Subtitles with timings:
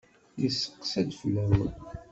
[0.41, 1.73] Yesseqsa-d fell-awen.